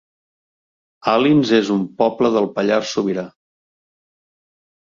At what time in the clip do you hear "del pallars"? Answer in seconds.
2.37-2.97